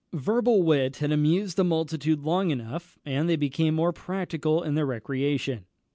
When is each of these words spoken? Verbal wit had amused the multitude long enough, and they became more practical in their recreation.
Verbal 0.13 0.63
wit 0.63 0.95
had 0.95 1.11
amused 1.11 1.57
the 1.57 1.63
multitude 1.63 2.21
long 2.23 2.49
enough, 2.49 2.97
and 3.05 3.29
they 3.29 3.35
became 3.35 3.75
more 3.75 3.93
practical 3.93 4.63
in 4.63 4.73
their 4.73 4.87
recreation. 4.87 5.67